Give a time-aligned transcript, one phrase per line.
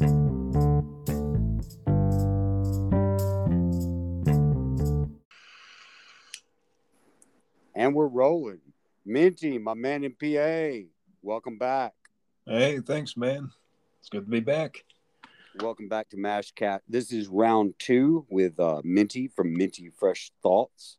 [0.00, 0.08] And
[7.94, 8.60] we're rolling.
[9.04, 10.88] Minty, my man in PA,
[11.20, 11.92] welcome back.
[12.46, 13.50] Hey, thanks, man.
[13.98, 14.84] It's good to be back.
[15.60, 16.82] Welcome back to Mashed Cat.
[16.88, 20.96] This is round two with uh, Minty from Minty Fresh Thoughts.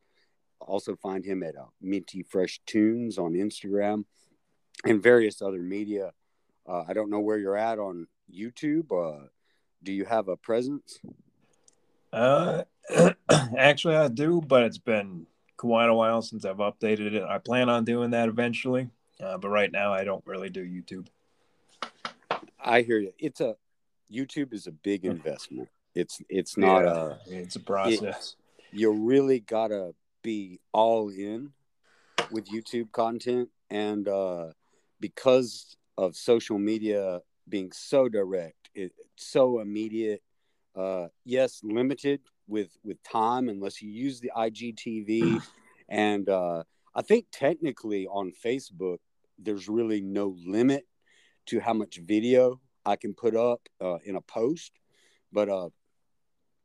[0.59, 4.05] Also find him at uh, Minty Fresh Tunes on Instagram
[4.85, 6.11] and various other media.
[6.67, 8.91] Uh, I don't know where you're at on YouTube.
[8.91, 9.27] Uh,
[9.83, 10.99] do you have a presence?
[12.13, 12.63] Uh,
[13.57, 15.25] actually, I do, but it's been
[15.57, 17.23] quite a while since I've updated it.
[17.23, 18.89] I plan on doing that eventually,
[19.23, 21.07] uh, but right now I don't really do YouTube.
[22.59, 23.13] I hear you.
[23.17, 23.55] It's a
[24.11, 25.69] YouTube is a big investment.
[25.95, 28.35] It's it's not Yeah, a It's a process.
[28.71, 31.51] you really gotta be all in
[32.29, 34.47] with YouTube content, and uh,
[34.99, 40.23] because of social media being so direct, it, so immediate.
[40.75, 45.43] Uh, yes, limited with with time unless you use the IGTV,
[45.89, 46.63] and uh,
[46.95, 48.97] I think technically on Facebook
[49.37, 50.87] there's really no limit
[51.47, 54.71] to how much video I can put up uh, in a post,
[55.31, 55.69] but uh,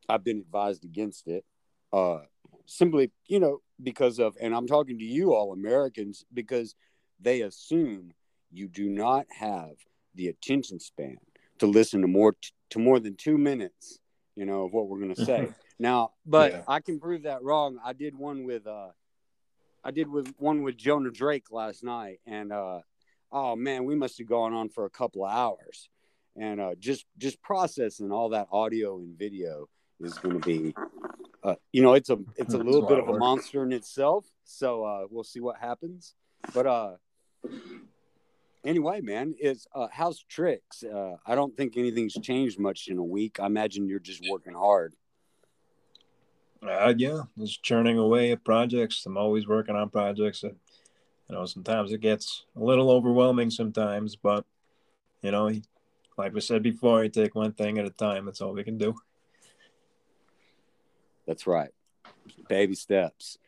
[0.09, 1.45] I've been advised against it.
[1.93, 2.21] Uh,
[2.67, 6.75] simply, you know, because of, and I'm talking to you all Americans, because
[7.21, 8.13] they assume
[8.53, 9.77] you do not have
[10.17, 11.19] the attention span
[11.59, 12.35] to listen to more
[12.71, 13.99] to more than two minutes,
[14.35, 15.49] you know, of what we're going to say.
[15.79, 16.63] now, but Yeah.
[16.67, 17.79] I can prove that wrong.
[17.85, 18.89] I did one with, uh,
[19.85, 22.81] I did with one with Jonah Drake last night, and uh,
[23.31, 25.89] oh man, we must have gone on for a couple of hours,
[26.35, 29.69] and uh, just just processing all that audio and video
[30.01, 30.75] is going to be,
[31.43, 34.27] uh, you know, it's a it's a little bit of of a monster in itself.
[34.45, 36.15] So uh, we'll see what happens.
[36.53, 36.93] But uh,
[38.67, 40.83] anyway, man, is uh, how's tricks?
[40.83, 43.41] Uh, I don't think anything's changed much in a week.
[43.41, 44.95] I imagine you're just working hard.
[46.63, 49.07] Uh, yeah, just churning away at projects.
[49.07, 50.41] I'm always working on projects.
[50.41, 50.57] That,
[51.29, 54.45] you know, sometimes it gets a little overwhelming sometimes, but
[55.23, 55.51] you know,
[56.17, 58.27] like we said before, you take one thing at a time.
[58.27, 58.95] That's all we can do.
[61.27, 61.71] That's right.
[62.49, 63.39] Baby steps.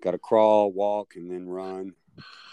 [0.00, 1.94] Got to crawl, walk, and then run.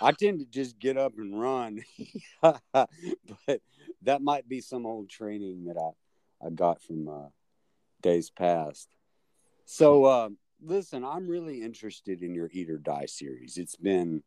[0.02, 1.82] I tend to just get up and run,
[2.42, 3.62] but
[4.04, 7.28] that might be some old training that I, I got from uh,
[8.02, 8.90] days past.
[9.66, 10.30] So, uh,
[10.62, 13.58] listen, I'm really interested in your Eat or Die series.
[13.58, 14.24] It's been,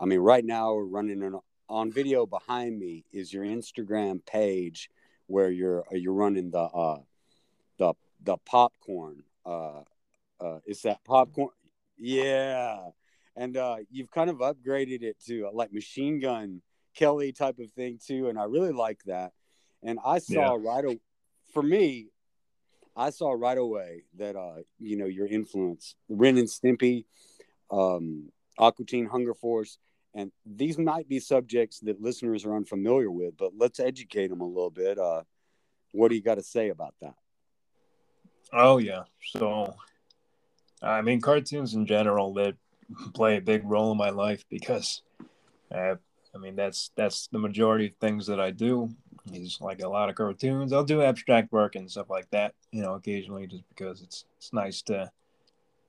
[0.00, 4.90] I mean, right now we're running an, on video behind me is your Instagram page
[5.26, 7.00] where you're uh, you're running the uh,
[7.78, 9.22] the the popcorn.
[9.44, 9.82] Uh,
[10.40, 11.50] uh, is that popcorn?
[11.98, 12.78] Yeah,
[13.36, 16.62] and uh, you've kind of upgraded it to uh, like machine gun
[16.96, 19.32] Kelly type of thing too, and I really like that.
[19.82, 21.00] And I saw right a-
[21.52, 22.08] for me,
[22.96, 27.04] I saw right away that uh, you know your influence, Ren and Stimpy,
[27.70, 29.78] um, Aqua Teen Hunger Force,
[30.14, 34.46] and these might be subjects that listeners are unfamiliar with, but let's educate them a
[34.46, 34.98] little bit.
[34.98, 35.22] Uh,
[35.92, 37.14] what do you got to say about that?
[38.52, 39.02] Oh yeah.
[39.22, 39.74] So,
[40.80, 42.54] I mean, cartoons in general that
[43.14, 45.02] play a big role in my life because,
[45.74, 45.96] uh,
[46.34, 48.90] I mean, that's that's the majority of things that I do.
[49.32, 50.72] Is like a lot of cartoons.
[50.72, 54.52] I'll do abstract work and stuff like that, you know, occasionally, just because it's it's
[54.52, 55.10] nice to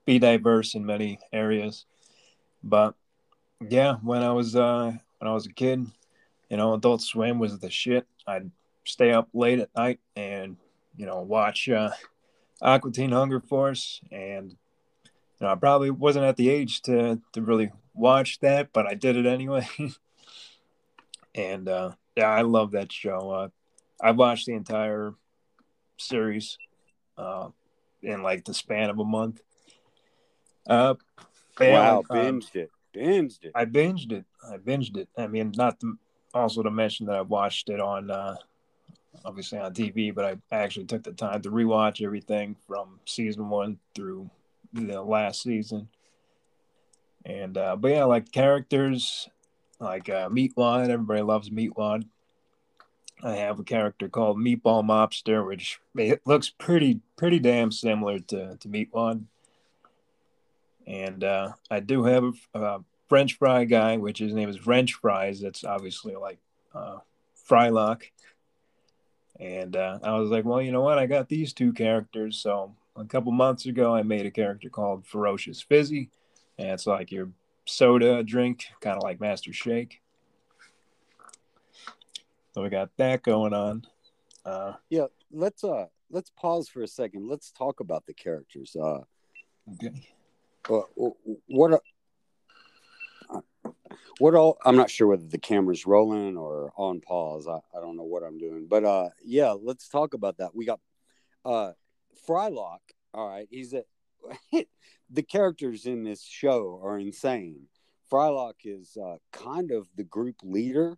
[0.05, 1.85] be diverse in many areas.
[2.63, 2.95] But
[3.69, 5.85] yeah, when I was uh when I was a kid,
[6.49, 8.07] you know, Adult Swim was the shit.
[8.25, 8.49] I'd
[8.85, 10.57] stay up late at night and
[10.95, 11.69] you know watch.
[11.69, 11.91] uh
[12.61, 14.55] Aqua Teen Hunger Force, and
[15.45, 19.15] know, I probably wasn't at the age to to really watch that, but I did
[19.15, 19.67] it anyway.
[21.35, 23.31] and uh, yeah, I love that show.
[23.31, 23.49] Uh,
[24.01, 25.13] I watched the entire
[25.97, 26.57] series
[27.17, 27.49] uh,
[28.01, 29.41] in like the span of a month.
[30.67, 30.95] Uh,
[31.59, 33.51] wow, like, um, binged it, binged it.
[33.55, 34.25] I binged it.
[34.49, 35.09] I binged it.
[35.17, 35.97] I mean, not to,
[36.33, 38.35] also to mention that I watched it on uh,
[39.25, 43.79] obviously on TV, but I actually took the time to rewatch everything from season one
[43.95, 44.29] through
[44.73, 45.89] the last season.
[47.25, 49.27] And uh, but yeah, like characters
[49.79, 50.89] like uh, Meatwad.
[50.89, 52.05] Everybody loves Meatwad.
[53.23, 58.57] I have a character called Meatball Mobster, which it looks pretty pretty damn similar to
[58.57, 59.25] to Meatwad.
[60.85, 64.93] And uh, I do have a, a French fry guy, which his name is French
[64.93, 65.41] Fries.
[65.41, 66.39] That's obviously like
[66.73, 66.99] uh,
[67.49, 68.03] Frylock.
[69.39, 70.97] And uh, I was like, well, you know what?
[70.97, 72.37] I got these two characters.
[72.37, 76.09] So a couple months ago, I made a character called Ferocious Fizzy.
[76.57, 77.29] And it's like your
[77.65, 80.01] soda drink, kind of like Master Shake.
[82.53, 83.85] So we got that going on.
[84.43, 87.27] Uh, yeah, let's uh let's pause for a second.
[87.27, 88.75] Let's talk about the characters.
[88.75, 89.01] Uh,
[89.73, 90.07] okay.
[90.69, 90.81] uh,
[91.47, 91.73] what
[93.29, 93.39] uh,
[94.17, 94.57] what all?
[94.65, 97.47] I'm not sure whether the camera's rolling or on pause.
[97.47, 100.55] I, I don't know what I'm doing, but uh, yeah, let's talk about that.
[100.55, 100.79] We got
[101.45, 101.73] uh,
[102.27, 102.79] Frylock.
[103.13, 103.83] All right, he's a
[105.09, 107.67] the characters in this show are insane.
[108.11, 110.97] Frylock is uh, kind of the group leader.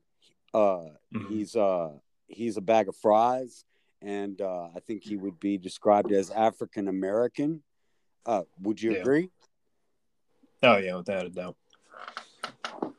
[0.54, 1.27] Uh, Mhm.
[1.27, 3.66] He's uh, he's a bag of fries,
[4.01, 7.63] and uh, I think he would be described as African American.
[8.25, 9.00] Uh, would you Yeah.
[9.00, 9.30] agree?
[10.63, 11.56] Oh yeah, without a doubt.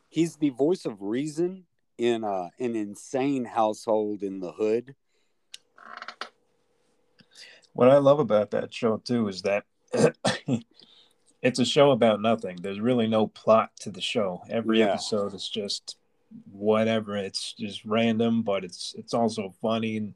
[0.08, 1.66] He's the voice of reason
[1.98, 4.96] in uh, an insane household in the hood.
[7.80, 9.64] What I love about that show too is that
[11.40, 12.58] it's a show about nothing.
[12.60, 14.42] There's really no plot to the show.
[14.50, 14.88] Every Yeah.
[14.92, 15.96] episode is just
[16.52, 17.16] whatever.
[17.16, 20.12] It's just random, but it's it's also funny and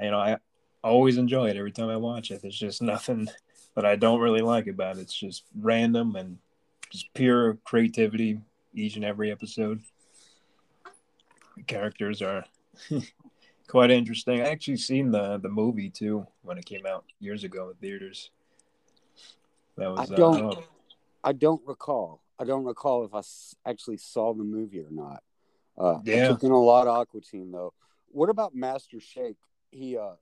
[0.00, 0.38] you know, I
[0.82, 2.42] always enjoy it every time I watch it.
[2.42, 3.28] There's just nothing
[3.76, 5.02] that I don't really like about it.
[5.02, 6.38] It's just random and
[6.90, 8.40] just pure creativity
[8.74, 9.82] each and every episode.
[11.56, 12.44] The characters are
[13.68, 14.40] quite interesting.
[14.40, 18.30] I actually seen the the movie too when it came out years ago in theaters.
[19.76, 20.64] That was I don't- uh, oh,
[21.24, 22.22] I don't recall.
[22.38, 23.22] I don't recall if I
[23.68, 25.22] actually saw the movie or not.
[25.78, 26.28] Uh, I Yeah.
[26.28, 27.72] took in a lot of Aqua Teen though.
[28.08, 29.38] What about Master Shake?
[29.70, 30.14] He, uh,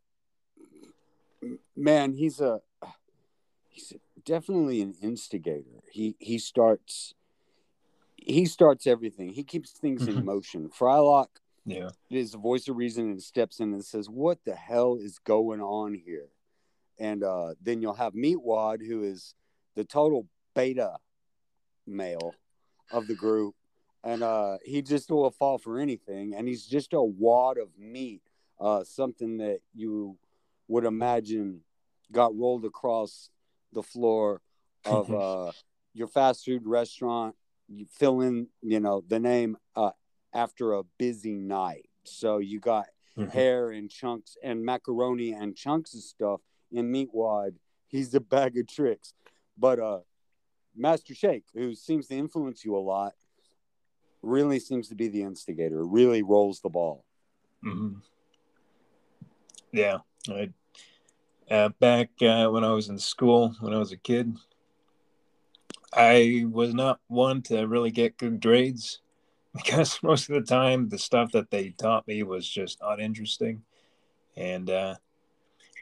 [1.76, 2.60] man, he's a
[3.68, 3.92] he's
[4.24, 5.82] definitely an instigator.
[5.90, 7.14] He he starts
[8.16, 9.30] he starts everything.
[9.30, 10.24] He keeps things in Mhm.
[10.24, 10.68] motion.
[10.70, 11.28] Frylock
[11.64, 15.18] yeah, is the voice of reason and steps in and says, "What the hell is
[15.18, 16.28] going on here?"
[16.98, 19.34] And uh, then you'll have Meatwad, who is
[19.74, 20.96] the total beta
[21.86, 22.34] male
[22.90, 23.54] of the group,
[24.04, 26.34] and uh, he just will fall for anything.
[26.34, 28.22] And he's just a wad of meat,
[28.60, 30.18] uh, something that you
[30.68, 31.60] would imagine
[32.10, 33.30] got rolled across
[33.72, 34.40] the floor
[34.84, 35.52] of uh,
[35.94, 37.34] your fast food restaurant.
[37.68, 39.56] You fill in, you know, the name
[40.34, 41.88] after a busy night.
[42.04, 42.86] So you got
[43.16, 43.30] Mhm.
[43.30, 46.40] hair and chunks and macaroni and chunks of stuff
[46.70, 47.58] in Meatwad.
[47.88, 49.14] He's a bag of tricks.
[49.56, 50.00] But uh
[50.74, 53.14] Master Shake, who seems to influence you a lot,
[54.22, 57.04] really seems to be the instigator, really rolls the ball.
[57.62, 57.98] hmm
[59.72, 59.98] yeah.
[60.28, 60.52] I,
[61.50, 64.34] uh, back uh, when I was in school, when I was a kid,
[65.92, 69.01] I was not one to really get good grades
[69.54, 73.62] because most of the time the stuff that they taught me was just uninteresting.
[74.36, 74.94] And uh,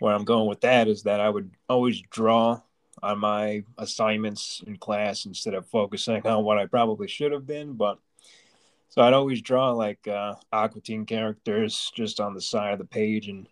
[0.00, 2.61] where I'm going with that is that I would always draw
[3.02, 7.75] on my assignments in class instead of focusing on what I probably should have been.
[7.75, 7.99] But
[8.88, 12.84] so I'd always draw like uh, Aqua Teen characters just on the side of the
[12.84, 13.46] page, and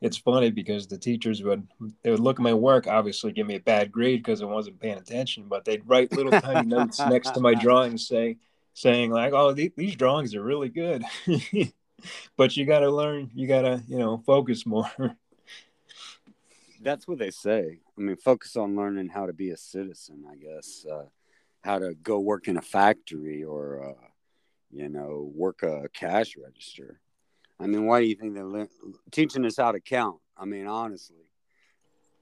[0.00, 1.68] it's funny because the teachers would
[2.02, 4.80] they would look at my work, obviously give me a bad grade because I wasn't
[4.80, 8.38] paying attention, but they'd write little tiny notes next to my drawings, say
[8.74, 11.02] saying like, "Oh, the- these drawings are really good."
[12.36, 14.90] but you got to learn you got to you know focus more
[16.80, 17.80] That's what they say.
[17.96, 20.86] I mean, focus on learning how to be a citizen, I guess.
[20.88, 21.06] Uh,
[21.62, 24.06] how to go work in a factory or, uh,
[24.70, 27.00] you know, work a cash register.
[27.58, 28.68] I mean, why do you think they're le-
[29.10, 30.20] teaching us how to count?
[30.36, 31.26] I mean, honestly,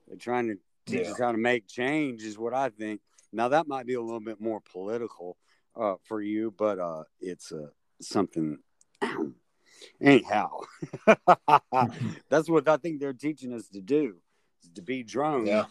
[0.08, 0.54] they're trying to
[0.86, 1.10] teach Yeah.
[1.12, 3.02] us how to make change, is what I think.
[3.32, 5.36] Now, that might be a little bit more political
[5.76, 7.68] uh, for you, but uh, it's uh,
[8.00, 8.58] something.
[10.00, 10.60] Anyhow,
[12.30, 14.16] that's what I think they're teaching us to do,
[14.62, 15.48] is to be drones.
[15.48, 15.64] Yeah.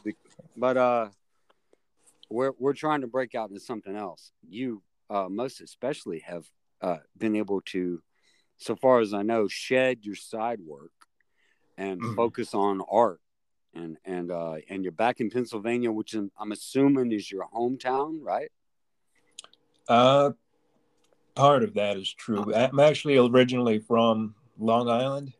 [0.55, 1.09] But uh,
[2.29, 4.31] we're we're trying to break out into something else.
[4.47, 6.45] You, uh, most especially, have
[6.81, 8.01] uh, been able to,
[8.57, 10.91] so far as I know, shed your side work
[11.77, 12.15] and Mhm.
[12.15, 13.21] focus on art.
[13.73, 18.19] And and uh, and you're back in Pennsylvania, which I'm, I'm assuming is your hometown,
[18.21, 18.49] right?
[19.87, 20.31] Uh
[21.35, 25.33] part of that is true i'm actually originally from long island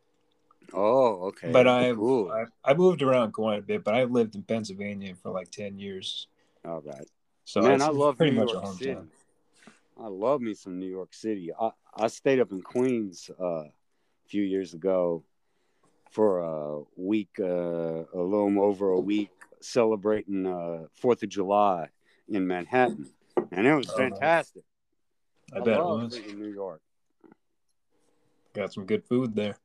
[0.74, 1.52] Oh, okay.
[1.52, 2.28] but I've, cool.
[2.30, 5.78] I've I moved around quite a bit but i've lived in pennsylvania for like 10
[5.78, 6.26] years
[6.64, 7.06] All right.
[7.44, 8.96] so Man, I love pretty New much York a City.
[9.98, 11.50] I love me some New York City.
[11.58, 13.72] I, I stayed up in Queens uh, a
[14.26, 15.24] few years ago
[16.10, 21.88] for a week, uh, a little over a week, celebrating uh, Fourth of July
[22.28, 23.08] in Manhattan,
[23.56, 24.10] and it was Oh, nice.
[24.12, 24.62] fantastic.
[25.52, 26.80] i bet it was New York,
[28.54, 29.58] got some good food there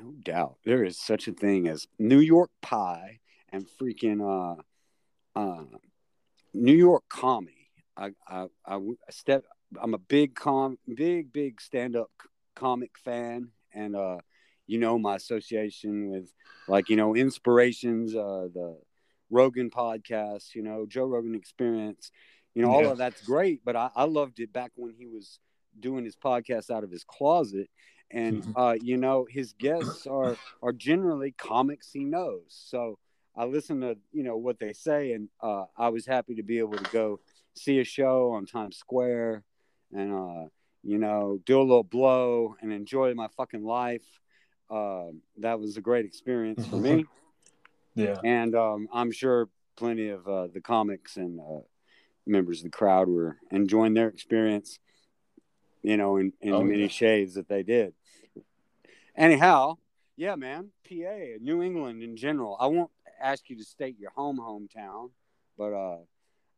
[0.00, 0.56] no doubt.
[0.64, 3.18] There is such a thing as New York pie
[3.52, 5.64] and freaking uh, uh,
[6.54, 7.68] New York comedy.
[7.96, 8.78] I, I, I
[9.10, 9.44] step.
[9.80, 12.10] I'm a big com, big, big stand-up
[12.54, 14.18] comic fan, and uh,
[14.66, 16.32] you know, my association with
[16.68, 18.78] like, you know, inspirations, uh, the
[19.30, 22.10] Rogan podcast, you know, Joe Rogan experience,
[22.56, 22.92] you know, all Yeah.
[22.92, 23.60] of that's great.
[23.64, 25.38] But I, I loved it back when he was
[25.78, 27.68] doing his podcast out of his closet.
[28.10, 28.52] And, Mhm.
[28.56, 32.44] uh, you know, his guests are, are generally comics he knows.
[32.48, 32.98] So
[33.36, 35.12] I listen to, you know, what they say.
[35.12, 37.20] And uh, I was happy to be able to go
[37.54, 39.44] see a show on Times Square
[39.92, 40.48] and, uh,
[40.82, 44.06] you know, do a little blow and enjoy my fucking life.
[44.70, 47.04] Um, that was a great experience for me
[47.94, 48.16] Yeah.
[48.24, 51.60] and um, I'm sure plenty of uh, the comics and uh,
[52.26, 54.78] members of the crowd were enjoying their experience,
[55.82, 56.88] you know, in, in Oh, the many yeah.
[56.88, 57.94] shades that they did.
[59.16, 59.76] Anyhow,
[60.16, 62.56] yeah, man, PA, New England in general.
[62.60, 62.90] I won't
[63.20, 65.10] ask you to state your home hometown,
[65.56, 65.98] but uh,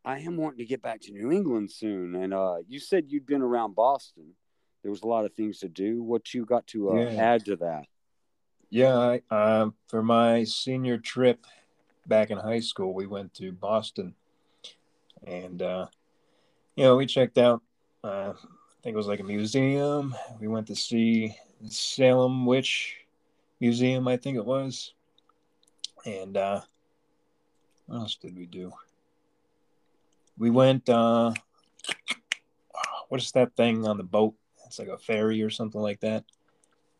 [0.05, 2.15] I am wanting to get back to New England soon.
[2.17, 4.35] And uh, you said you'd been around Boston.
[4.83, 6.03] There was a lot of things to do.
[6.03, 7.11] What you got to uh, Yeah.
[7.35, 7.85] add to that?
[8.71, 11.47] Yeah, I, uh, for my senior trip
[12.07, 14.15] back in high school, we went to Boston,
[15.27, 15.87] and uh,
[16.77, 17.63] you know we checked out.
[18.03, 20.15] Uh, I think it was like a museum.
[20.41, 21.35] We went to see
[21.69, 22.97] Salem Witch
[23.61, 24.95] Museum, I think it was,
[26.07, 26.61] and uh,
[27.87, 28.73] what else did we do?
[30.39, 30.89] We went.
[30.89, 31.33] Uh,
[33.09, 34.35] what is that thing on the boat?
[34.67, 36.25] It's like a ferry or something like that.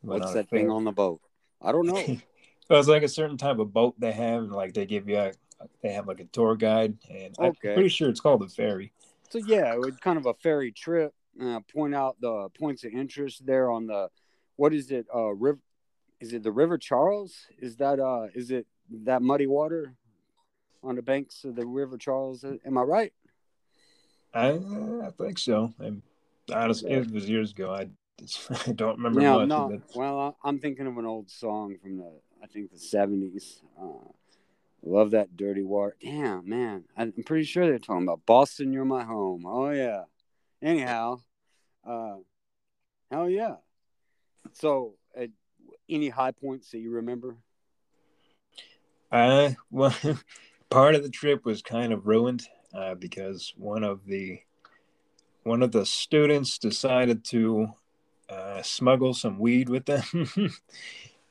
[0.03, 1.21] We What's that thing on the boat?
[1.61, 2.19] I don't know.
[2.69, 5.17] Well, it's like a certain type of boat they have, and like they give you
[5.17, 5.33] a,
[5.83, 8.93] they have like a tour guide, and I'm pretty sure it's called a ferry.
[9.31, 11.13] So yeah, it was kind of a ferry trip.
[11.41, 14.09] Uh, point out the points of interest there on the,
[14.57, 15.07] what is it?
[15.15, 15.61] Uh, river,
[16.21, 17.47] is it the River Charles?
[17.59, 18.67] Is that uh, is it
[19.05, 19.95] that muddy water
[20.83, 22.45] on the banks of the River Charles?
[22.45, 23.13] Am I right?
[24.35, 24.51] I,
[25.05, 25.73] I think so.
[25.79, 26.03] And
[26.53, 27.73] honestly, it was years ago.
[27.73, 27.89] I,
[28.67, 29.71] I don't remember Yeah, much no.
[29.73, 29.83] it.
[29.95, 32.13] Well, I'm thinking of an old song from the,
[32.43, 33.61] I think the '70s.
[33.81, 34.11] Uh,
[34.83, 35.97] love that dirty water.
[36.03, 38.73] Damn, man, I'm pretty sure they're talking about Boston.
[38.73, 39.45] You're my home.
[39.47, 40.05] Oh yeah.
[40.63, 41.21] Anyhow,
[41.87, 42.17] uh,
[43.11, 43.57] hell yeah.
[44.53, 45.27] So, uh,
[45.89, 47.37] any high points that you remember?
[49.11, 49.95] I well,
[50.71, 54.41] part of the trip was kind of ruined uh, because one of the
[55.45, 57.69] one of the students decided to
[58.29, 60.03] uh, smuggle some weed with them,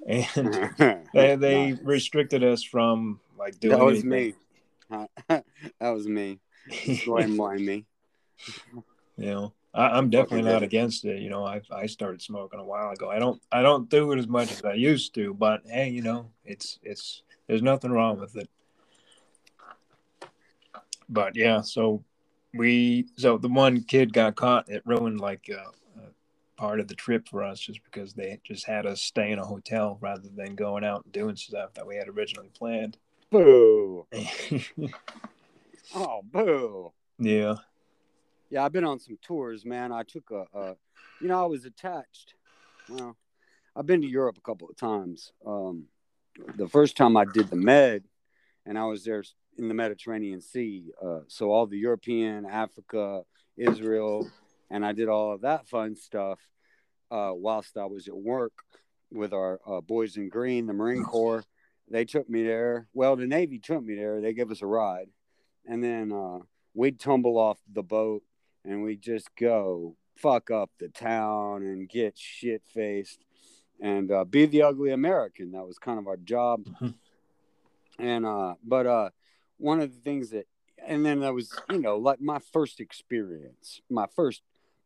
[0.07, 0.75] and
[1.13, 1.79] they they Nice.
[1.83, 4.35] restricted us from like doing That was anything.
[4.89, 5.07] me.
[5.29, 6.39] that was me.
[7.05, 7.85] Blame me.
[9.17, 12.59] you know I, i'm definitely Fucking not against it you know i i started smoking
[12.59, 15.33] a while ago i don't i don't do it as much as i used to
[15.33, 18.49] but hey you know it's it's there's nothing wrong with it
[21.09, 22.03] but yeah so
[22.53, 26.09] we so the one kid got caught it ruined like uh, uh,
[26.57, 29.45] part of the trip for us just because they just had us stay in a
[29.45, 32.97] hotel rather than going out and doing stuff that we had originally planned
[33.31, 34.07] Boo.
[35.95, 36.91] Oh, boo.
[37.17, 37.55] yeah
[38.49, 39.91] Yeah, I've been on some tours, man.
[39.91, 40.75] I took a, a
[41.21, 42.33] you know, I was attached.
[42.89, 43.15] Well,
[43.75, 45.31] I've been to Europe a couple of times.
[45.45, 45.85] Um,
[46.55, 48.03] the first time I did the Med,
[48.65, 49.23] and I was there
[49.57, 50.91] in the Mediterranean Sea.
[51.01, 53.23] Uh, so all the European, Africa,
[53.55, 54.29] Israel,
[54.69, 56.39] and I did all of that fun stuff
[57.09, 58.53] uh, whilst I was at work
[59.11, 61.43] with our uh, boys in green, the Marine Corps.
[61.89, 62.87] They took me there.
[62.93, 64.19] Well, the Navy took me there.
[64.21, 65.07] They gave us a ride,
[65.65, 66.39] and then uh,
[66.73, 68.23] we'd tumble off the boat
[68.65, 73.23] and we just go fuck up the town and get shit faced
[73.79, 75.51] and uh, be the ugly American.
[75.51, 76.65] That was kind of our job.
[76.81, 76.93] Mhm.
[77.99, 79.09] And uh, but uh,
[79.57, 80.45] one of the things that,
[80.85, 84.43] and then that was you know like my first experience, my first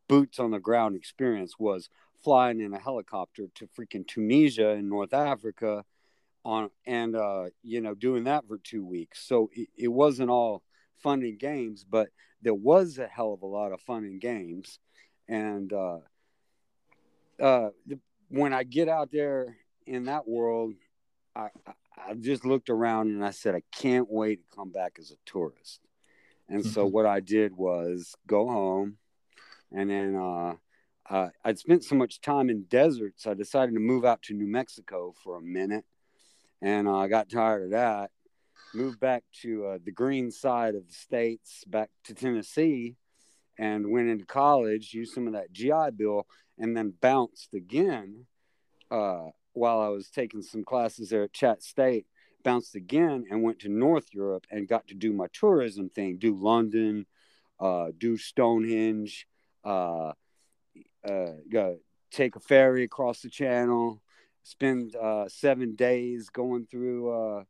[0.08, 1.90] boots on the ground experience was
[2.24, 5.84] flying in a helicopter to freaking Tunisia in North Africa
[6.44, 9.20] on and uh you know doing that for two weeks.
[9.26, 10.62] So it, it wasn't all
[10.98, 12.08] fun and games but
[12.42, 14.78] there was a hell of a lot of fun and games.
[15.28, 15.98] And uh
[17.40, 17.70] uh
[18.28, 19.56] when i get out there
[19.86, 20.74] in that world
[21.34, 21.72] I, I
[22.08, 25.16] i just looked around and i said i can't wait to come back as a
[25.26, 25.80] tourist.
[26.48, 26.92] And so Mhm.
[26.92, 28.98] what i did was go home
[29.70, 30.54] and then uh
[31.10, 34.46] uh, I'd spent so much time in deserts, I decided to move out to New
[34.46, 35.84] Mexico for a minute,
[36.62, 38.10] and uh, I got tired of that.
[38.74, 42.96] Moved back to uh, the green side of the states, back to Tennessee,
[43.58, 44.94] and went into college.
[44.94, 46.26] Used some of that GI Bill,
[46.58, 48.26] and then bounced again
[48.90, 52.06] uh, while I was taking some classes there at Chatt State.
[52.44, 56.34] Bounced again and went to North Europe and got to do my tourism thing, do
[56.34, 57.06] London,
[57.60, 59.26] uh, do Stonehenge.
[59.64, 60.12] Uh,
[61.08, 61.32] uh,
[62.12, 64.01] take a ferry across the channel,
[64.42, 67.44] spend uh, seven days going through, uh,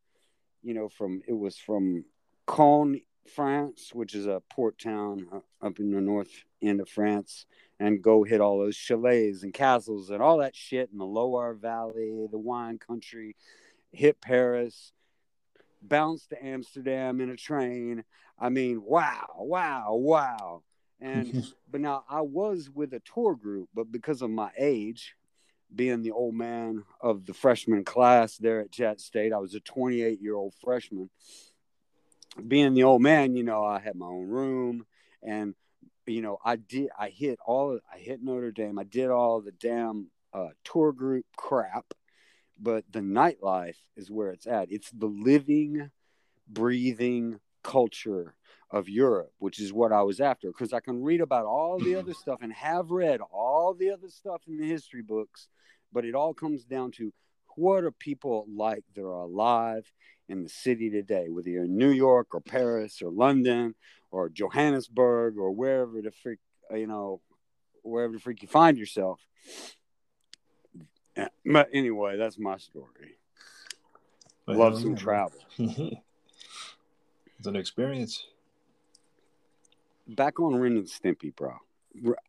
[0.63, 2.05] you know, from it was from
[2.47, 3.01] Caen,
[3.35, 6.31] France, which is a port town uh, up in the north
[6.61, 7.47] end of France,
[7.79, 11.55] and go hit all those chalets and castles and all that shit in the Loire
[11.55, 13.37] Valley, the wine country,
[13.93, 14.93] hit Paris,
[15.81, 18.05] bounce to Amsterdam in a train.
[18.39, 20.63] I mean, wow, wow, wow.
[21.01, 25.15] And but now I was with a tour group, but because of my age,
[25.75, 29.61] being the old man of the freshman class there at Jet State, I was a
[29.61, 31.11] 28 year old freshman.
[32.47, 34.87] Being the old man, you know, I had my own room
[35.23, 35.55] and
[36.07, 38.79] you know, I did I hit all I hit Notre Dame.
[38.79, 41.95] I did all the damn uh, tour group crap,
[42.61, 44.73] but the nightlife is where it's at.
[44.73, 45.91] It's the living,
[46.49, 48.35] breathing culture
[48.71, 50.49] of Europe, which is what I was after.
[50.49, 54.09] Because I can read about all the other stuff and have read all the other
[54.09, 55.49] stuff in the history books,
[55.93, 57.13] but it all comes down to
[57.55, 59.91] what are people like that are alive
[60.29, 63.75] in the city today, whether you're in New York or Paris or London
[64.11, 66.39] or Johannesburg or wherever the freak,
[66.71, 67.21] you know,
[67.83, 69.21] wherever the freak you find yourself.
[71.17, 73.19] Eh, but anyway, that's my story.
[74.47, 75.39] Love some travel.
[77.43, 78.25] it's an experience
[80.07, 81.57] back on Ren and Stimpy, bro.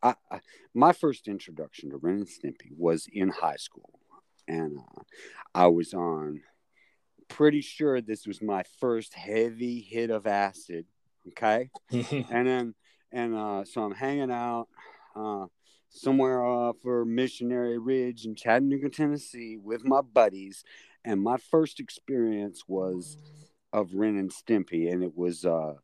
[0.02, 0.40] I, I,
[0.74, 4.00] my first introduction to Ren and Stimpy was in high school,
[4.48, 5.02] and uh,
[5.54, 6.40] I was on.
[7.28, 10.84] Pretty sure this was my first heavy hit of acid.
[11.28, 12.74] Okay, and then
[13.12, 14.66] and uh, so I'm hanging out
[15.14, 15.46] uh,
[15.90, 20.64] somewhere off for Missionary Ridge in Chattanooga, Tennessee, with my buddies,
[21.04, 23.16] and my first experience was
[23.74, 25.74] of Ren and Stimpy, and it was uh,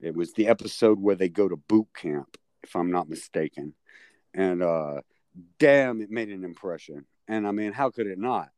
[0.00, 3.74] it was the episode where they go to boot camp, if I'm not mistaken.
[4.34, 5.02] And uh,
[5.58, 7.06] damn, it made an impression.
[7.28, 8.48] And I mean, how could it not,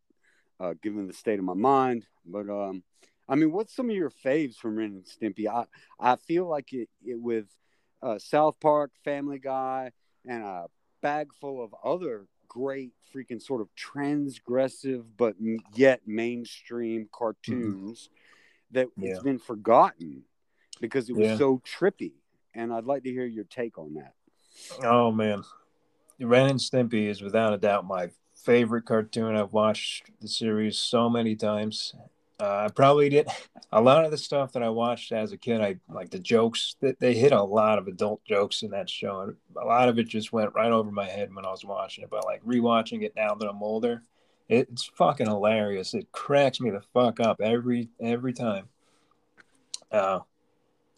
[0.58, 2.06] uh, given the state of my mind?
[2.24, 2.82] But um,
[3.28, 5.46] I mean, what's some of your faves from Ren and Stimpy?
[5.46, 5.66] I
[6.00, 7.46] I feel like it, it with
[8.02, 9.92] uh, South Park, Family Guy,
[10.26, 10.66] and a
[11.02, 15.34] bag full of other great freaking sort of transgressive but
[15.74, 18.23] yet mainstream cartoons mm-hmm.
[18.74, 19.10] That yeah.
[19.10, 20.22] it's been forgotten
[20.80, 21.38] because it was yeah.
[21.38, 22.12] so trippy.
[22.54, 24.14] And I'd like to hear your take on that.
[24.84, 25.42] Oh man,
[26.20, 29.34] Ren and Stimpy is without a doubt my favorite cartoon.
[29.36, 31.94] I've watched the series so many times.
[32.40, 33.28] Uh, I probably did
[33.72, 35.60] a lot of the stuff that I watched as a kid.
[35.60, 39.20] I like the jokes that they hit a lot of adult jokes in that show,
[39.20, 42.04] and a lot of it just went right over my head when I was watching
[42.04, 42.10] it.
[42.10, 44.02] But like rewatching it now that I'm older,
[44.48, 45.94] it's fucking hilarious.
[45.94, 48.68] It cracks me the fuck up every every time.
[49.90, 50.20] Uh,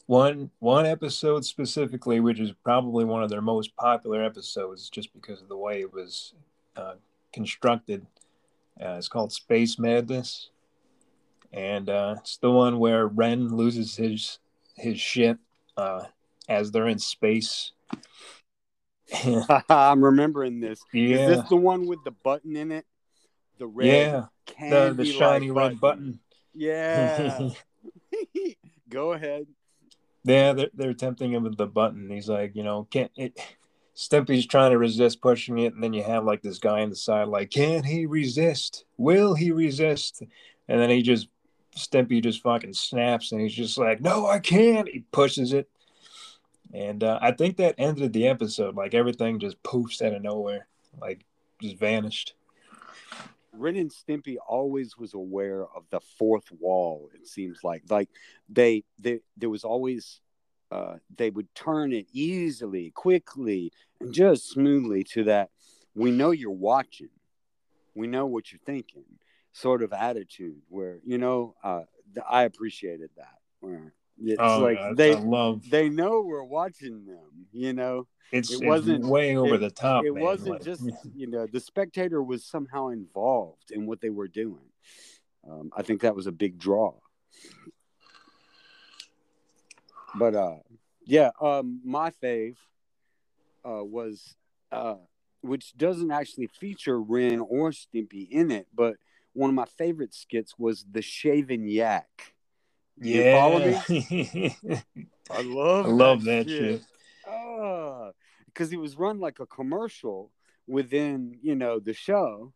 [0.07, 5.43] one one episode specifically, which is probably one of their most popular episodes, just because
[5.43, 6.35] of the way it was
[6.77, 6.95] uh,
[7.33, 8.07] constructed.
[8.81, 10.51] Uh, it's called Space Madness,
[11.53, 14.39] and uh, it's the one where Ren loses his
[14.77, 15.39] his shit
[15.77, 16.05] uh,
[16.49, 17.73] as they're in space.
[19.69, 20.81] I'm remembering this.
[20.93, 21.17] Yeah.
[21.17, 22.87] Is this the one with the button in it?
[23.59, 24.25] The red, yeah,
[24.71, 26.21] the, the shiny red button.
[26.55, 27.51] Yeah.
[28.89, 29.47] Go ahead.
[30.25, 32.11] Yeah, they're, they're tempting him with the button.
[32.11, 33.39] He's like, you know, can't it?
[33.95, 36.97] Stimpy's trying to resist pushing it, and then you have like this guy on the
[36.97, 38.85] side, like, can he resist?
[38.99, 40.23] Will he resist?
[40.69, 41.29] And then he just
[41.77, 44.89] Stimpy just fucking snaps, and he's just like, no, I can't.
[44.89, 45.69] He pushes it,
[46.73, 48.75] and uh, I think that ended the episode.
[48.75, 50.67] Like everything just poofs out of nowhere,
[51.01, 51.25] like
[51.61, 52.35] just vanished.
[53.59, 57.11] Ren and Stimpy always was aware of the fourth wall.
[57.15, 58.09] It seems like like
[58.49, 60.21] they, they there was always
[60.71, 65.51] uh, they would turn it easily, quickly, and just smoothly to that.
[65.95, 67.11] We know you're watching.
[67.95, 69.05] We know what you're thinking.
[69.53, 71.83] Sort of attitude where you know uh,
[72.29, 73.39] I appreciated that.
[73.61, 77.47] Where it's oh, like they love they know we're watching them.
[77.53, 80.05] You know it's it wasn't it's way over it, the top.
[80.05, 80.23] It man.
[80.23, 80.83] wasn't like, just
[81.15, 84.71] you know the spectator was somehow involved in what they were doing.
[85.49, 86.95] Um, I think that was a big draw.
[90.15, 90.57] But uh,
[91.05, 92.57] yeah, um, my fave
[93.65, 94.35] uh, was
[94.73, 94.97] uh,
[95.43, 98.97] which doesn't actually feature Ren or Stimpy in it, but
[99.35, 102.35] one of my favorite skits was the Shaven Yak.
[102.99, 103.41] You yeah.
[103.41, 104.57] follow me?
[105.31, 106.81] I love I love that, that shit.
[106.81, 106.83] shit
[108.57, 110.33] because he was run like a commercial
[110.67, 112.53] within you know the show,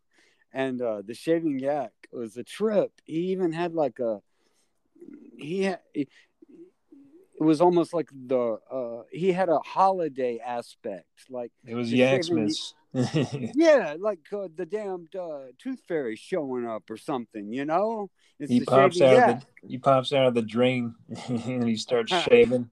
[0.52, 2.90] and uh, the shaving yak was a trip.
[3.04, 4.20] He even had like a
[5.38, 5.80] he had.
[5.94, 6.08] It,
[7.38, 12.74] it was almost like the uh, he had a holiday aspect, like it was Yaksmas.
[13.54, 18.10] yeah, like uh, the damned uh, tooth fairy showing up or something, you know?
[18.40, 20.94] It's he the pops out of the he pops out of the drain
[21.28, 22.70] and he starts shaving.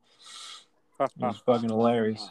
[1.00, 2.28] It's fucking hilarious.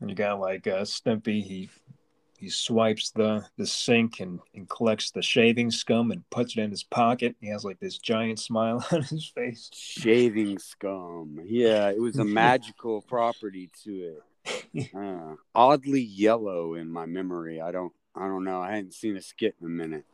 [0.00, 1.42] And you got like uh, Stimpy.
[1.44, 1.70] He
[2.40, 6.70] he swipes the the sink and, and collects the shaving scum and puts it in
[6.70, 7.36] his pocket.
[7.40, 9.70] He has like this giant smile on his face.
[9.74, 11.38] Shaving scum.
[11.44, 14.16] Yeah, it was a magical property to
[14.74, 14.90] it.
[14.96, 17.60] Uh, oddly yellow in my memory.
[17.60, 18.62] I don't I don't know.
[18.62, 20.06] I hadn't seen a skit in a minute.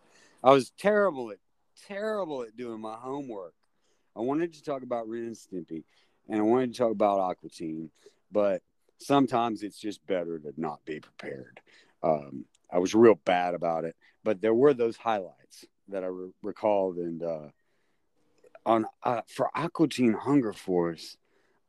[0.43, 1.39] I was terrible at
[1.87, 3.55] terrible at doing my homework.
[4.17, 5.85] I wanted to talk about Ren and Stimpy
[6.29, 7.91] and I wanted to talk about Aqua Teen,
[8.33, 8.63] but
[8.99, 11.61] sometimes it's just better to not be prepared.
[12.07, 16.31] Um, I was real bad about it, but there were those highlights that I re-
[16.43, 16.97] recalled.
[16.97, 17.49] And uh,
[18.65, 21.17] on uh, for Aqua Teen Hunger Force,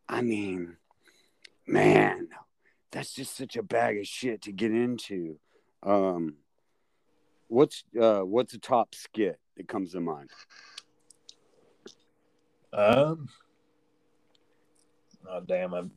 [0.08, 0.78] I mean,
[1.66, 2.30] man,
[2.92, 5.40] that's just such a bag of shit to get into.
[5.84, 6.36] Um,
[7.48, 10.30] what's uh, what's a top skit that comes to mind?
[12.74, 13.30] Um.
[15.30, 15.74] Oh damn!
[15.74, 15.92] I'm.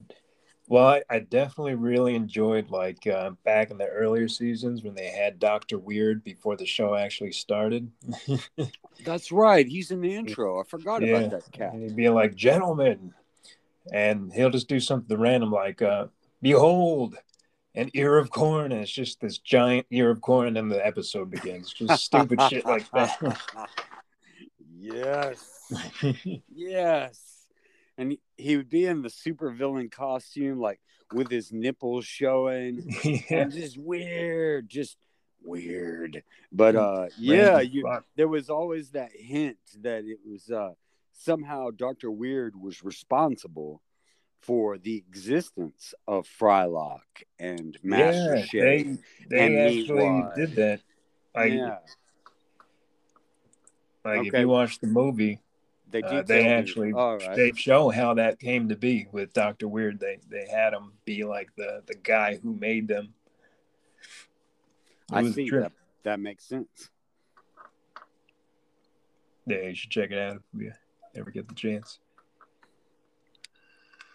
[0.71, 5.09] Well, I, I definitely really enjoyed like uh, back in the earlier seasons when they
[5.09, 7.91] had Doctor Weird before the show actually started.
[9.05, 9.67] That's right.
[9.67, 10.61] He's in the intro.
[10.61, 11.17] I forgot Yeah.
[11.17, 11.73] about that cat.
[11.73, 13.13] And he'd be like, "Gentlemen,"
[13.93, 16.07] and he'll just do something random like, uh,
[16.41, 17.17] "Behold,
[17.75, 20.87] an ear of corn," and it's just this giant ear of corn, and then the
[20.87, 21.73] episode begins.
[21.73, 23.11] Just stupid shit like that.
[24.79, 25.73] yes.
[26.55, 27.30] Yes.
[28.01, 30.81] And he- would be in the super villain costume, like
[31.13, 33.21] with his nipples showing, yeah.
[33.31, 34.97] and just weird, just
[35.43, 36.23] weird.
[36.51, 37.85] But uh, yeah, you
[38.17, 40.73] there was always that hint that it was uh
[41.13, 43.83] somehow Doctor Weird was responsible
[44.41, 47.01] for the existence of Frylock
[47.39, 48.97] and Master yeah, they
[49.29, 50.81] they and actually did that.
[51.35, 51.77] Like, yeah,
[54.05, 55.41] like if you watch the movie,
[55.91, 57.37] they uh, they actually All right.
[57.37, 60.01] they show how that came to be with Doctor Weird.
[60.01, 63.15] They they had him be like the the guy who made them.
[65.13, 65.73] It I see that.
[66.05, 66.91] That makes sense.
[69.47, 70.73] Yeah, you should check it out if you
[71.15, 71.99] ever get the chance.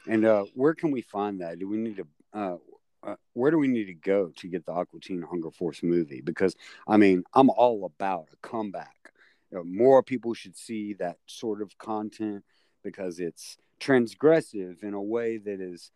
[0.08, 1.60] And uh, where can we find that?
[1.60, 2.08] Do we need to?
[2.34, 2.58] Uh,
[3.04, 6.22] uh, where do we need to go to get the Aqua Teen Hunger Force movie?
[6.22, 6.56] Because
[6.88, 9.05] I mean, I'm all about a comeback.
[9.52, 12.44] You know, more people should see that sort of content
[12.84, 15.92] because it's transgressive in a way that is,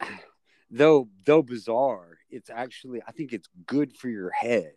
[0.70, 4.72] though though bizarre, it's actually I think it's good for your head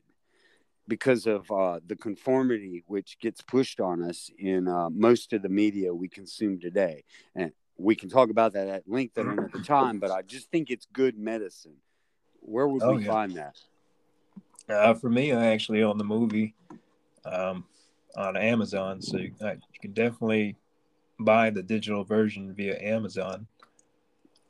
[0.87, 5.49] because of uh, the conformity which gets pushed on us in uh, most of the
[5.49, 7.03] media we consume today.
[7.35, 10.69] And we can talk about that at length at another time, but I just think
[10.69, 11.77] it's good medicine.
[12.41, 13.07] Where would Oh, we yeah.
[13.07, 13.55] find that?
[14.67, 16.55] Uh, for me, actually on the movie
[17.25, 17.65] um,
[18.15, 20.55] on Amazon, so you, uh, you can definitely
[21.19, 23.47] buy the digital version via Amazon.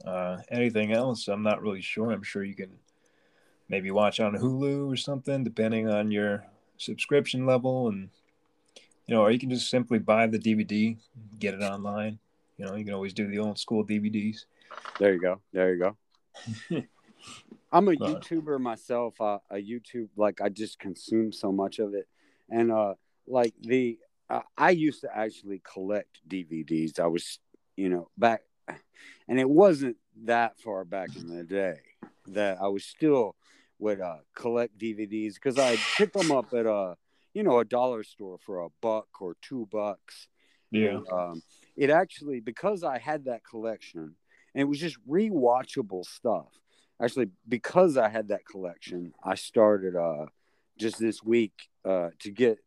[0.06, 2.12] Uh, anything else, I'm not really sure.
[2.12, 2.72] I'm sure you can
[3.70, 6.46] maybe watch on Hulu or something, depending on your
[6.78, 8.10] subscription level, and
[9.08, 10.98] you know, or you can just simply buy the DVD,
[11.40, 12.20] get it online.
[12.58, 14.46] You know, you can always do the old school DVDs.
[15.00, 15.40] There you go.
[15.52, 15.98] There you go.
[17.72, 17.92] I'm a.
[17.92, 19.20] YouTuber myself.
[19.20, 22.08] Uh, a YouTube like I just consume so much of it,
[22.50, 22.94] and uh,
[23.28, 23.98] like the
[24.30, 27.00] uh, I used to actually collect DVDs.
[27.00, 27.40] I was,
[27.76, 28.42] you know, back,
[29.28, 31.80] and it wasn't that far back in the day
[32.28, 33.36] that I was still
[33.80, 36.96] would uh, collect DVDs because I pick them up at a
[37.34, 40.28] you know a dollar store for a buck or two bucks.
[40.72, 41.44] Yeah, And, um,
[41.76, 44.16] it actually because I had that collection
[44.56, 46.48] and it was just rewatchable stuff.
[47.02, 50.28] Actually, because I had that collection, I started uh
[50.80, 51.54] just this week
[51.86, 52.60] uh to get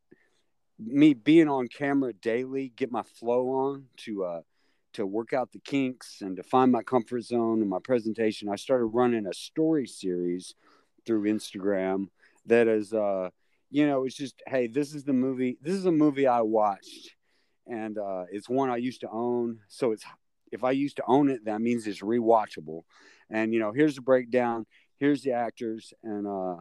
[0.79, 4.41] me being on camera daily, get my flow on to uh
[4.95, 8.49] to work out the kinks and to find my comfort zone in my presentation.
[8.49, 10.55] I started running a story series
[11.05, 12.07] through Instagram
[12.47, 13.31] that is uh
[13.71, 15.59] you know, it's just hey, this is the movie.
[15.61, 17.17] This is a movie I watched
[17.67, 19.61] and uh, it's one I used to own.
[19.69, 20.05] So it's
[20.53, 22.83] if I used to own it, that means it's rewatchable.
[23.31, 24.67] And you know, here's the breakdown.
[24.99, 26.57] Here's the actors, and uh,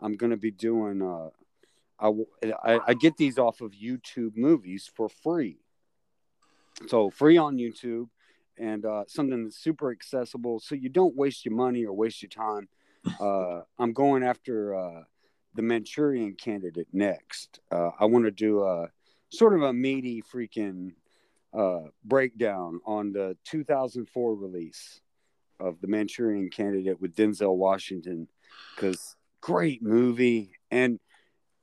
[0.00, 1.02] I'm gonna be doing.
[1.02, 1.30] Uh,
[2.00, 2.10] I,
[2.64, 5.58] I I get these off of YouTube movies for free.
[6.88, 8.08] So free on YouTube,
[8.58, 12.30] and uh, something that's super accessible, so you don't waste your money or waste your
[12.30, 12.68] time.
[13.18, 15.04] Uh, I'm going after uh,
[15.54, 17.58] the Manchurian Candidate next.
[17.70, 18.90] Uh, I want to do a
[19.30, 20.92] sort of a meaty freaking
[21.54, 25.00] uh, breakdown on the 2004 release
[25.58, 28.28] of the Manchurian Candidate with Denzel Washington
[28.74, 31.00] because great movie and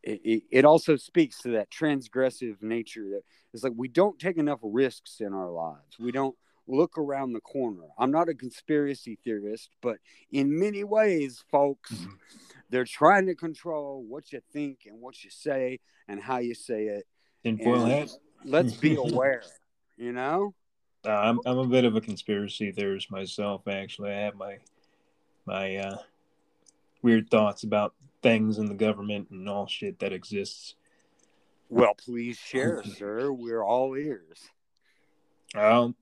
[0.08, 3.22] it, it also speaks to that transgressive nature that
[3.54, 6.00] it's like we don't take enough risks in our lives.
[6.00, 6.36] We don't
[6.68, 7.84] look around the corner.
[7.98, 9.98] I'm not a conspiracy theorist, but
[10.32, 12.14] in many ways, folks, mm-hmm.
[12.70, 16.86] they're trying to control what you think and what you say and how you say
[16.86, 17.06] it.
[17.44, 18.10] Tinfoil hat.
[18.46, 19.44] Let's be aware,
[19.98, 20.54] you know?
[21.06, 23.68] Uh, I'm I'm a bit of a conspiracy theorist myself.
[23.68, 24.58] Actually, I have my
[25.46, 25.98] my uh,
[27.02, 30.76] weird thoughts about things in the government and all shit that exists.
[31.70, 33.32] Well, please share, sir.
[33.32, 34.50] We're all ears.
[35.56, 35.96] Um,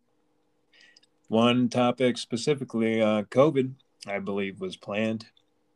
[1.28, 3.74] one topic specifically, uh, COVID,
[4.08, 5.26] I believe, was planned.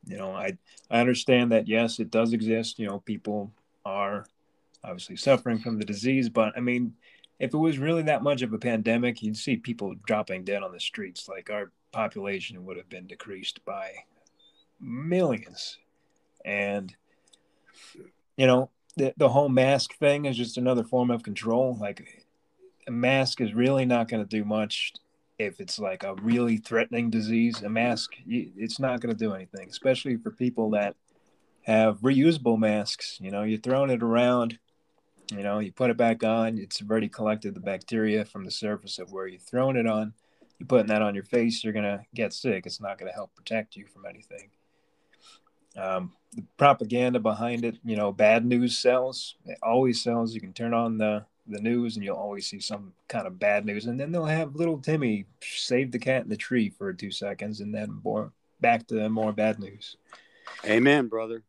[0.05, 0.57] You know, I
[0.89, 2.79] I understand that yes, it does exist.
[2.79, 3.51] You know, people
[3.85, 4.25] are
[4.83, 6.93] obviously suffering from the disease, but I mean,
[7.39, 10.71] if it was really that much of a pandemic, you'd see people dropping dead on
[10.71, 11.27] the streets.
[11.27, 13.91] Like our population would have been decreased by
[14.79, 15.77] millions.
[16.45, 16.95] And,
[18.37, 21.77] you know, the, the whole mask thing is just another form of control.
[21.79, 22.25] Like,
[22.87, 24.93] a mask is really not going to do much
[25.37, 27.61] if it's like a really threatening disease.
[27.61, 30.95] A mask, it's not going to do anything, especially for people that
[31.63, 33.17] have reusable masks.
[33.21, 34.57] You know, you're throwing it around,
[35.31, 38.97] you know, you put it back on, it's already collected the bacteria from the surface
[38.97, 40.13] of where you're throwing it on.
[40.57, 42.65] You're putting that on your face, you're going to get sick.
[42.65, 44.49] It's not going to help protect you from anything.
[45.77, 49.35] Um, the propaganda behind it, you know, bad news sells.
[49.45, 50.33] It always sells.
[50.33, 53.65] You can turn on the the news and you'll always see some kind of bad
[53.65, 57.11] news, and then they'll have little Timmy save the cat in the tree for two
[57.11, 59.97] seconds, and then more back to more bad news.
[60.65, 61.43] Amen, brother.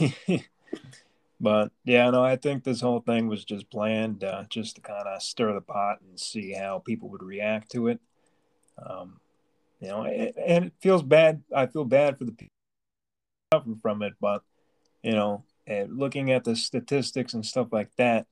[1.40, 5.06] but yeah, no, I think this whole thing was just planned, uh, just to kind
[5.06, 8.00] of stir the pot and see how people would react to it.
[8.82, 9.20] Um,
[9.80, 11.42] you know, it, and it feels bad.
[11.54, 12.57] I feel bad for the people
[13.52, 14.42] suffer from it, but
[15.02, 15.44] you know,
[15.88, 18.26] looking at the statistics and stuff like that,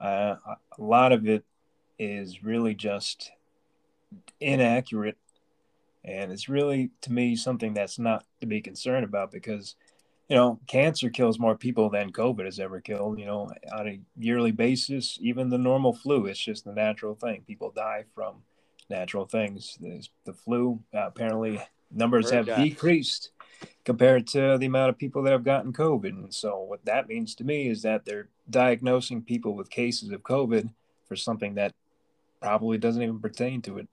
[0.00, 1.44] uh, a lot of it
[1.98, 3.30] is really just
[4.40, 5.16] inaccurate,
[6.04, 9.74] and it's really to me something that's not to be concerned about because
[10.28, 13.18] you know cancer kills more people than COVID has ever killed.
[13.18, 17.42] You know, on a yearly basis, even the normal flu, it's just the natural thing.
[17.46, 18.42] People die from
[18.90, 19.78] natural things.
[19.80, 23.30] There's the flu uh, apparently numbers have decreased
[23.84, 26.10] compared to the amount of people that have gotten COVID.
[26.10, 30.22] And so, what that means to me is that they're diagnosing people with cases of
[30.22, 30.70] COVID
[31.06, 31.74] for something that
[32.40, 33.88] probably doesn't even pertain to it.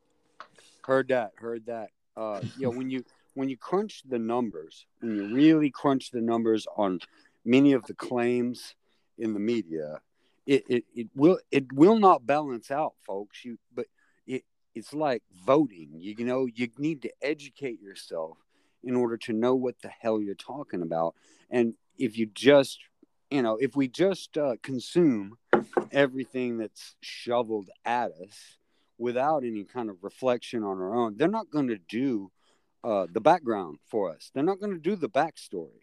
[0.83, 1.31] Heard that.
[1.37, 1.89] Heard that.
[2.15, 6.21] Uh, you know, when you when you crunch the numbers, when you really crunch the
[6.21, 6.99] numbers on
[7.43, 8.75] many of the claims
[9.17, 9.99] in the media,
[10.45, 13.43] it, it, it will it will not balance out, folks.
[13.43, 13.87] You but
[14.27, 15.89] it it's like voting.
[15.97, 18.37] You, you know, you need to educate yourself
[18.85, 21.15] in order to know what the hell you're talking about.
[21.49, 22.79] And if you just,
[23.29, 25.37] you know, if we just uh, consume
[25.91, 28.57] everything that's shoveled at us
[28.97, 32.31] without any kind of reflection on our own, they're not going to do
[32.83, 34.29] uh, the background for us.
[34.33, 35.81] They're not going to do the backstory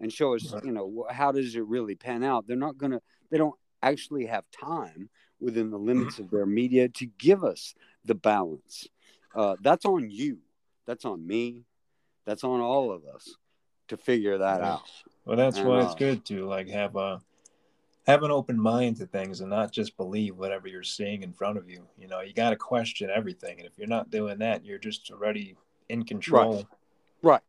[0.00, 2.46] and show us, you know, how does it really pan out.
[2.46, 6.88] They're not going to, they don't actually have time within the limits of their media
[6.88, 8.88] to give us the balance.
[9.34, 10.38] Uh, that's on you.
[10.86, 11.64] That's on me.
[12.28, 13.36] That's on all of us
[13.88, 14.82] to figure that out.
[15.24, 17.22] Well, that's and, why it's uh, good to like have a
[18.06, 21.56] have an open mind to things and not just believe whatever you're seeing in front
[21.56, 21.88] of you.
[21.96, 25.10] You know, you got to question everything, and if you're not doing that, you're just
[25.10, 25.56] already
[25.88, 26.66] in control.
[27.22, 27.32] Right.
[27.32, 27.42] right.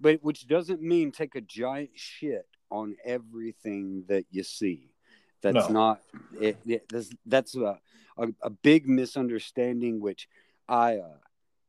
[0.00, 4.92] But which doesn't mean take a giant shit on everything that you see.
[5.40, 5.74] That's no.
[5.74, 6.00] not
[6.40, 7.80] it, it, that's, that's a,
[8.16, 10.00] a, a big misunderstanding.
[10.00, 10.28] Which
[10.68, 11.18] I, uh,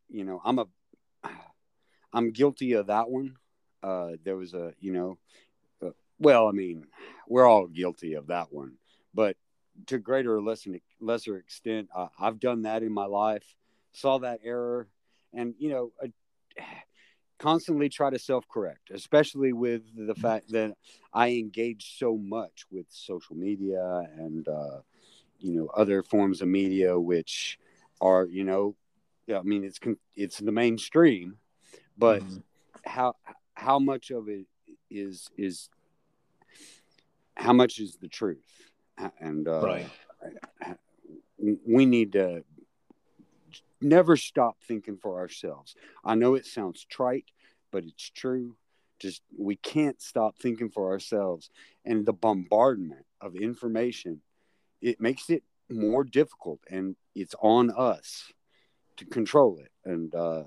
[0.09, 0.67] you know, I'm a
[2.13, 3.35] I'm guilty of that one.
[3.81, 5.17] Uh, there was a, you know,
[5.85, 6.85] uh, well, I mean,
[7.27, 8.73] we're all guilty of that one,
[9.13, 9.35] but
[9.87, 13.55] to greater or lesser lesser extent, uh, I've done that in my life.
[13.91, 14.87] Saw that error,
[15.33, 16.07] and you know, uh,
[17.39, 20.73] constantly try to self correct, especially with the fact that
[21.13, 24.79] I engage so much with social media and uh,
[25.39, 27.59] you know other forms of media, which
[27.99, 28.75] are you know,
[29.29, 29.79] I mean, it's
[30.15, 31.37] it's the mainstream
[31.97, 32.37] but mm-hmm.
[32.85, 33.15] how
[33.55, 34.45] how much of it
[34.89, 35.69] is is
[37.35, 38.71] how much is the truth
[39.19, 40.77] and uh, right.
[41.65, 42.43] we need to
[43.81, 45.75] never stop thinking for ourselves
[46.05, 47.25] i know it sounds trite
[47.71, 48.55] but it's true
[48.99, 51.49] just we can't stop thinking for ourselves
[51.83, 54.21] and the bombardment of information
[54.81, 58.31] it makes it more difficult, and it's on us
[58.97, 59.71] to control it.
[59.85, 60.43] And uh,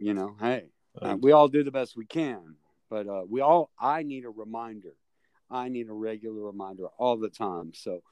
[0.00, 0.64] you know, hey,
[1.00, 2.56] uh, we all do the best we can,
[2.88, 3.70] but uh, we all.
[3.78, 4.94] I need a reminder.
[5.50, 7.72] I need a regular reminder all the time.
[7.74, 8.02] So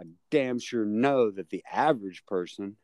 [0.00, 2.76] I damn sure know that the average person.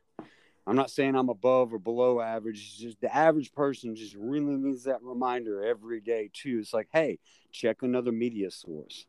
[0.65, 2.77] I'm not saying I'm above or below average.
[2.77, 6.59] Just the average person just really needs that reminder every day too.
[6.61, 7.19] It's like, hey,
[7.51, 9.05] check another media source.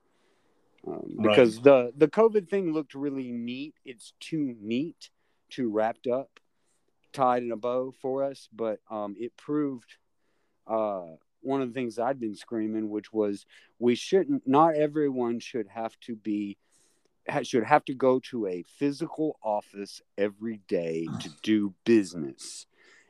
[0.87, 1.65] Um, because right.
[1.65, 3.75] the the COVID thing looked really neat.
[3.85, 5.11] It's too neat,
[5.49, 6.41] too wrapped up,
[7.15, 8.49] tied in a bow for us.
[8.53, 9.97] But um, it proved
[10.67, 11.07] uh,
[11.41, 13.47] one of the things I'd been screaming, which was
[13.79, 14.47] we shouldn't.
[14.47, 16.59] Not everyone should have to be
[17.43, 22.67] should have to go to a physical office every day to do business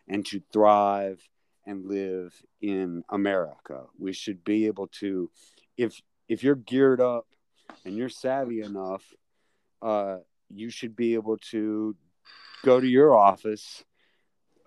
[0.09, 1.29] and to thrive
[1.67, 3.85] and live in America.
[3.99, 5.31] We should be able to,
[5.77, 7.27] if if you're geared up
[7.85, 9.03] and you're savvy enough,
[9.83, 11.97] uh, you should be able to
[12.65, 13.85] go to your office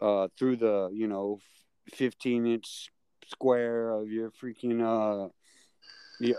[0.01, 1.39] uh, through the you know
[1.93, 2.89] 15 inch
[3.27, 5.29] square of your freaking uh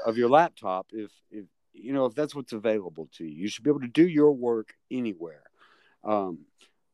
[0.06, 3.62] of your laptop if if you know if that's what's available to you you should
[3.62, 5.42] be able to do your work anywhere
[6.04, 6.38] um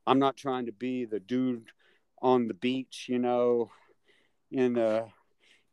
[0.06, 1.68] i'm not trying to be the dude
[2.20, 3.70] on the beach you know
[4.50, 5.06] in the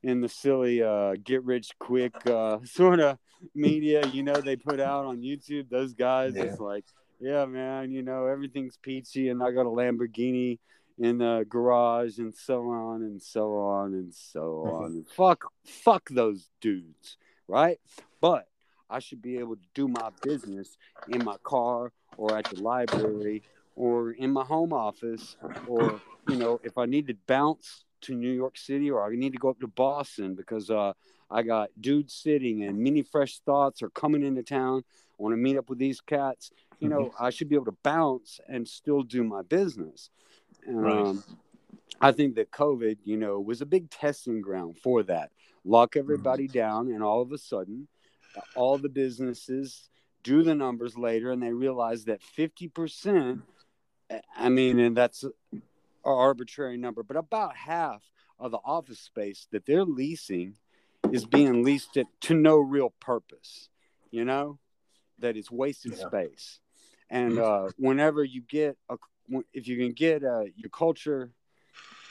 [0.04, 3.18] in the silly uh, get rich quick uh, sort of
[3.54, 5.70] media, you know, they put out on YouTube.
[5.70, 6.44] Those guys, yeah.
[6.44, 6.86] it's like,
[7.20, 10.60] yeah, man, you know, everything's peachy, and I got a Lamborghini
[10.98, 14.92] in the garage, and so on and so on and so on.
[14.92, 17.80] And fuck, fuck those dudes, right?
[18.20, 18.48] But
[18.90, 20.78] I should be able to do my business
[21.08, 23.42] in my car or at the library
[23.76, 28.32] or in my home office or you know if I need to bounce to New
[28.32, 30.94] York City or I need to go up to Boston because uh,
[31.30, 34.84] I got dudes sitting and Minty Fresh Thoughts are coming into town.
[35.20, 36.52] I want to meet up with these cats.
[36.80, 37.24] You know, mm-hmm.
[37.24, 40.10] I should be able to bounce and still do my business.
[40.68, 41.08] Right.
[41.08, 41.24] Um,
[42.00, 45.32] I think that COVID, you know, was a big testing ground for that.
[45.64, 46.58] Lock everybody mm-hmm.
[46.58, 47.88] down, and all of a sudden,
[48.56, 49.90] all the businesses
[50.24, 53.42] do the numbers later, and they realize that 50%.
[54.38, 55.62] I mean, and that's an
[56.04, 58.04] arbitrary number, but about half
[58.40, 60.56] of the office space that they're leasing
[61.12, 63.70] is being leased to, to no real purpose,
[64.10, 64.60] you know,
[65.20, 66.08] that it's wasted yeah.
[66.08, 66.60] space.
[67.10, 68.96] And uh, whenever you get a,
[69.54, 71.32] if you can get uh, your culture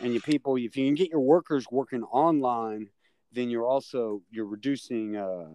[0.01, 2.89] and your people, if you can get your workers working online,
[3.33, 5.49] then you're also you're reducing uh,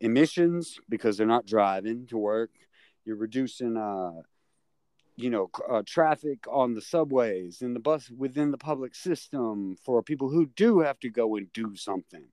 [0.00, 2.50] emissions because they're not driving to work.
[3.04, 4.22] You're reducing uh,
[5.20, 10.02] you know uh, traffic on the subways and the bus within the public system for
[10.02, 12.24] people who do have to go and do something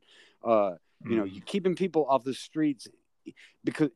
[0.44, 0.72] uh,
[1.06, 1.46] you know you're mm.
[1.46, 2.88] keeping people off the streets
[3.64, 3.90] because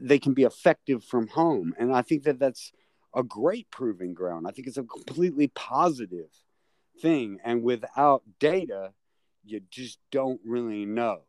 [0.00, 2.72] they can be effective from home and i think that that's
[3.14, 6.30] a great proving ground i think it's a completely positive
[7.00, 8.92] thing and without data
[9.44, 11.20] you just don't really know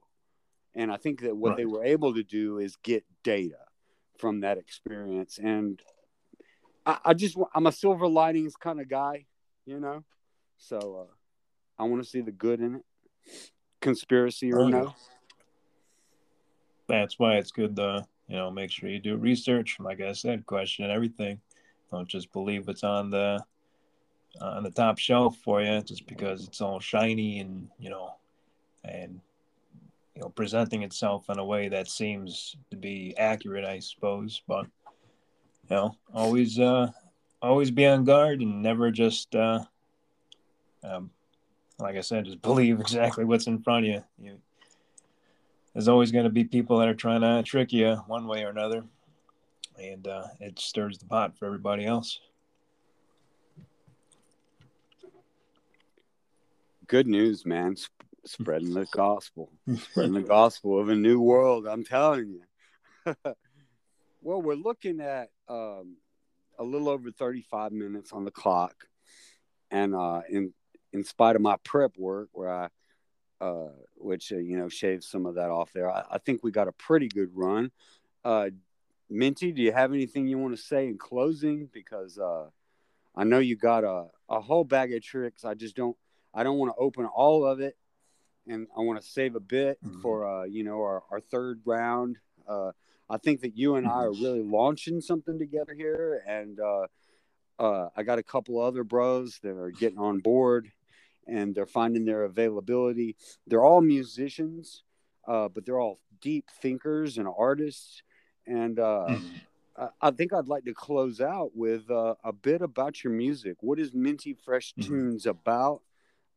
[0.75, 1.57] and i think that what right.
[1.57, 3.59] they were able to do is get data
[4.17, 5.81] from that experience and
[6.85, 9.25] I, I just I'm a silver linings kind of guy,
[9.65, 10.03] you know.
[10.57, 11.13] So uh,
[11.81, 12.85] I want to see the good in it,
[13.81, 14.93] conspiracy or no.
[16.87, 19.77] That's why it's good to you know make sure you do research.
[19.79, 21.39] Like I said, question everything.
[21.91, 23.43] Don't just believe what's on the
[24.41, 28.13] uh, on the top shelf for you just because it's all shiny and you know
[28.83, 29.19] and
[30.15, 34.41] you know presenting itself in a way that seems to be accurate, I suppose.
[34.47, 34.65] But
[35.69, 36.91] you know, always uh,
[37.41, 39.63] always be on guard and never just uh,
[40.83, 41.11] um,
[41.79, 44.03] like I said, just believe exactly what's in front of you.
[44.21, 44.39] you
[45.73, 48.49] there's always going to be people that are trying to trick you one way or
[48.49, 48.83] another,
[49.79, 52.19] and uh, it stirs the pot for everybody else.
[56.87, 57.75] Good news, man.
[58.25, 61.67] spreading the gospel, spreading the gospel of a new world.
[61.67, 63.15] I'm telling you.
[64.21, 65.97] well, we're looking at um,
[66.57, 68.73] a little over 35 minutes on the clock.
[69.71, 70.53] And uh, in
[70.91, 72.69] in spite of my prep work, where I,
[73.39, 76.51] uh, which uh, you know, shaved some of that off there, I, I think we
[76.51, 77.71] got a pretty good run.
[78.25, 78.49] Uh,
[79.09, 81.69] Minty, do you have anything you want to say in closing?
[81.73, 82.45] Because uh,
[83.15, 85.43] I know you got a, a whole bag of tricks.
[85.43, 85.97] I just don't
[86.33, 87.75] I don't want to open all of it,
[88.47, 90.01] and I want to save a bit mm-hmm.
[90.01, 92.17] for uh, you know our, our third round.
[92.47, 92.71] Uh,
[93.09, 96.87] I think that you and I are really launching something together here, and uh,
[97.57, 100.71] uh, I got a couple other bros that are getting on board,
[101.27, 103.15] and they're finding their availability.
[103.47, 104.83] They're all musicians,
[105.27, 108.03] uh, but they're all deep thinkers and artists,
[108.49, 109.85] and uh, mm-hmm.
[110.01, 113.57] I think I'd like to close out with uh, a bit about your music.
[113.61, 114.89] What is Minty Fresh mm-hmm.
[114.89, 115.81] Tunes about?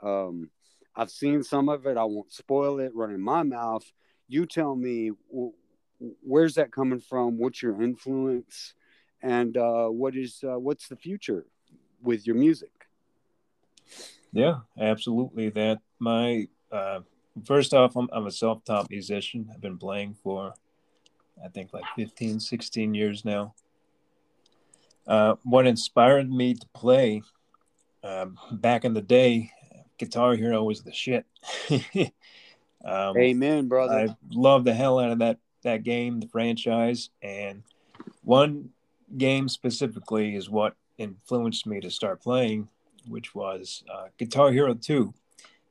[0.01, 0.51] Um,
[0.95, 1.97] I've seen some of it.
[1.97, 2.95] I won't spoil it.
[2.95, 3.91] Running my mouth.
[4.29, 5.13] You tell me
[6.23, 7.39] where's that coming from?
[7.39, 8.75] What's your influence?
[9.23, 11.47] And uh, what is uh, what's the future
[12.03, 12.71] with your music?
[14.33, 15.51] Yeah, absolutely.
[15.51, 17.01] That my uh,
[17.45, 19.49] first off, I'm, I'm a self-taught musician.
[19.53, 20.55] I've been playing for
[21.45, 23.55] I think like 15, 16 years now.
[25.07, 27.23] Uh, what inspired me to play
[28.05, 29.51] um, back in the day,
[29.99, 31.27] Guitar Hero was the shit.
[32.85, 33.93] um, Amen, brother.
[33.93, 37.63] I love the hell out of that that game, the franchise, and
[38.25, 38.71] one
[39.17, 42.69] game specifically is what influenced me to start playing,
[43.07, 45.13] which was uh, Guitar Hero 2.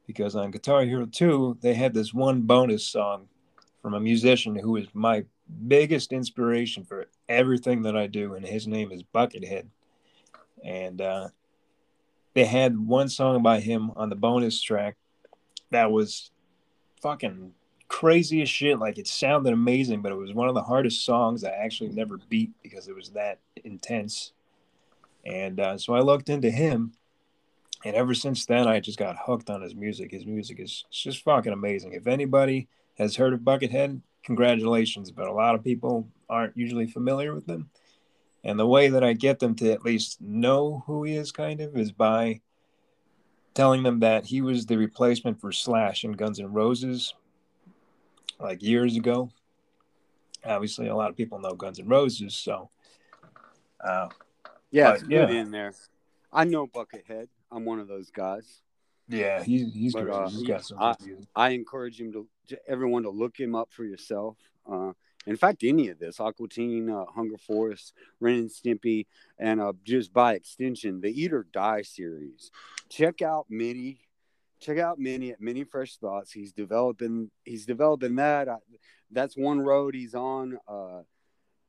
[0.08, 3.28] Because on Guitar Hero 2, they had this one bonus song
[3.82, 5.26] from a musician who is my
[5.68, 9.68] biggest inspiration for everything that I do, and his name is Buckethead.
[10.64, 11.30] And uh,
[12.34, 14.96] they had one song by him on the bonus track
[15.72, 16.32] that was
[17.02, 17.54] fucking
[17.88, 18.80] crazy as shit.
[18.80, 22.18] Like it sounded amazing, but it was one of the hardest songs I actually never
[22.30, 24.34] beat because it was that intense.
[25.26, 26.94] And uh, so I looked into him,
[27.84, 30.12] and ever since then, I just got hooked on his music.
[30.12, 31.94] His music is just fucking amazing.
[31.94, 37.34] If anybody has heard of Buckethead, congratulations, but a lot of people aren't usually familiar
[37.34, 37.70] with him.
[38.44, 41.62] And the way that I get them to at least know who he is, kind
[41.62, 42.42] of, is by
[43.54, 47.14] telling them that he was the replacement for Slash in Guns N' Roses,
[48.40, 49.30] like years ago.
[50.44, 52.70] Obviously, a lot of people know Guns N' Roses, so.
[53.80, 54.10] Uh,
[54.72, 55.30] yeah, but, yeah.
[55.30, 55.74] in there.
[56.34, 57.28] I know Buckethead.
[57.52, 58.62] I'm one of those guys.
[59.12, 60.10] Yeah, he's he's but.
[60.10, 60.78] Uh, he's got some.
[60.80, 60.96] I,
[61.36, 64.38] I, encourage him to, to, everyone to look him up for yourself.
[64.70, 64.94] Uh,
[65.28, 69.06] in fact, any of this, Aqua Teen, uh, Hunger Force, Ren and Stimpy,
[69.38, 72.52] and uh, just by extension, the Eat or Die series.
[72.90, 74.00] Check out Minty.
[74.60, 76.32] Check out Minty at Minty Fresh Thoughts.
[76.32, 77.32] He's developing.
[77.44, 78.48] He's developing that.
[78.48, 78.58] I,
[79.12, 80.58] that's one road he's on.
[80.68, 81.02] Uh,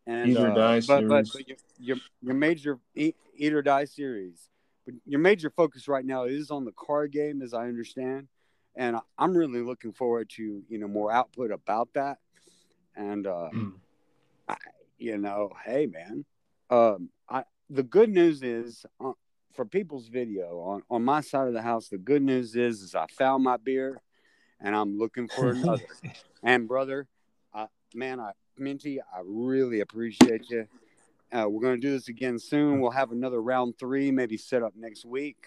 [0.06, 1.08] and Eat or uh, Die but, series.
[1.08, 4.48] But, but your, your, your major Eat, Eat or Die series
[4.84, 8.28] but your major focus right now is on the card game, as I understand,
[8.74, 12.18] and I'm really looking forward to you know more output about that.
[12.96, 13.72] And uh, mm.
[14.48, 14.56] I,
[14.98, 16.24] you know, hey man,
[16.70, 19.12] um, I the good news is uh,
[19.54, 21.88] for people's video on on my side of the house.
[21.88, 24.00] The good news is is I found my beer,
[24.60, 25.84] and I'm looking for another.
[26.42, 27.06] and brother,
[27.54, 30.66] I, man, I Minty, I really appreciate you.
[31.32, 32.80] Uh, we're going to do this again soon.
[32.80, 35.46] We'll have another round three, maybe set up next week.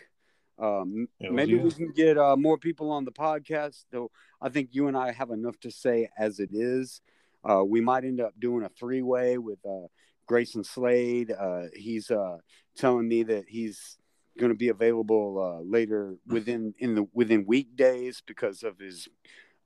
[0.58, 3.86] Um, maybe we can get uh, more people on the podcast.
[3.92, 4.10] Though
[4.42, 7.02] I think you and I have enough to say as it is.
[7.44, 9.88] Uh, we might end up doing a three way with uh,
[10.28, 11.32] Grayson Slade.
[11.32, 12.38] Uh, he's uh,
[12.76, 13.98] telling me that he's
[14.40, 19.08] going to be available later within in the within weekdays because of his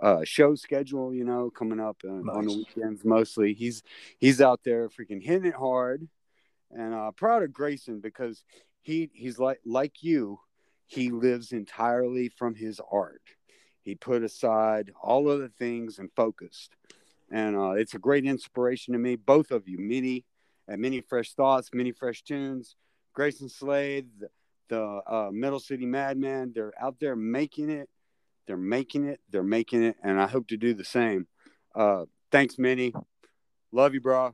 [0.01, 2.35] uh, show schedule, you know, coming up uh, nice.
[2.35, 3.53] on the weekends mostly.
[3.53, 3.83] He's
[4.17, 6.07] he's out there freaking hitting it hard,
[6.71, 8.43] and uh, proud of Grayson because
[8.81, 10.39] he he's like like you,
[10.87, 13.21] he lives entirely from his art.
[13.81, 16.75] He put aside all other things and focused,
[17.31, 19.15] and uh, it's a great inspiration to me.
[19.15, 20.25] Both of you, Minty
[20.67, 22.75] and Minty Fresh Thoughts, Minty Fresh Tunes,
[23.13, 24.29] Grayson Slade, the,
[24.69, 26.53] the uh, Metal City Madman.
[26.53, 27.89] They're out there making it
[28.49, 29.19] they're making it.
[29.29, 31.27] They're making it, and I hope to do the same.
[31.75, 32.95] Uh, thanks, Minty.
[33.71, 34.33] Love you, bro.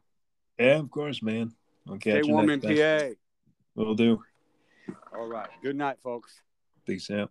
[0.57, 1.51] Yeah, of course, man.
[1.85, 3.09] I'll Stay warm in PA.
[3.75, 4.23] Will do.
[5.13, 5.49] All right.
[5.61, 6.39] Good night, folks.
[6.87, 7.29] Peace out.